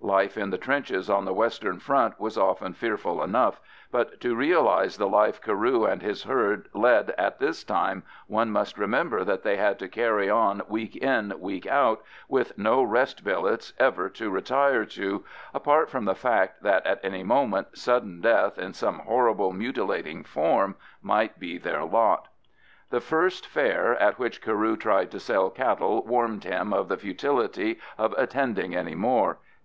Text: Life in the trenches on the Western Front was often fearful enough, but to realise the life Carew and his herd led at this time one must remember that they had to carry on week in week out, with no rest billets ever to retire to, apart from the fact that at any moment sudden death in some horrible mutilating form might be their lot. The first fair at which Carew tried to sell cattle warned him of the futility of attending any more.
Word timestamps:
Life 0.00 0.36
in 0.36 0.50
the 0.50 0.58
trenches 0.58 1.08
on 1.08 1.24
the 1.24 1.32
Western 1.32 1.78
Front 1.78 2.18
was 2.18 2.36
often 2.36 2.72
fearful 2.72 3.22
enough, 3.22 3.60
but 3.92 4.20
to 4.22 4.34
realise 4.34 4.96
the 4.96 5.06
life 5.06 5.40
Carew 5.40 5.84
and 5.84 6.02
his 6.02 6.24
herd 6.24 6.68
led 6.74 7.14
at 7.16 7.38
this 7.38 7.62
time 7.62 8.02
one 8.26 8.50
must 8.50 8.76
remember 8.76 9.22
that 9.22 9.44
they 9.44 9.56
had 9.56 9.78
to 9.78 9.86
carry 9.88 10.28
on 10.28 10.62
week 10.66 10.96
in 10.96 11.32
week 11.38 11.64
out, 11.68 12.02
with 12.26 12.58
no 12.58 12.82
rest 12.82 13.22
billets 13.22 13.72
ever 13.78 14.10
to 14.10 14.30
retire 14.32 14.84
to, 14.84 15.24
apart 15.54 15.88
from 15.88 16.06
the 16.06 16.16
fact 16.16 16.64
that 16.64 16.84
at 16.84 16.98
any 17.04 17.22
moment 17.22 17.78
sudden 17.78 18.20
death 18.20 18.58
in 18.58 18.72
some 18.72 18.98
horrible 18.98 19.52
mutilating 19.52 20.24
form 20.24 20.74
might 21.02 21.38
be 21.38 21.56
their 21.56 21.84
lot. 21.84 22.26
The 22.90 23.00
first 23.00 23.46
fair 23.46 23.94
at 24.02 24.18
which 24.18 24.42
Carew 24.42 24.76
tried 24.76 25.12
to 25.12 25.20
sell 25.20 25.50
cattle 25.50 26.02
warned 26.04 26.42
him 26.42 26.72
of 26.72 26.88
the 26.88 26.96
futility 26.96 27.78
of 27.96 28.12
attending 28.18 28.74
any 28.74 28.96
more. 28.96 29.38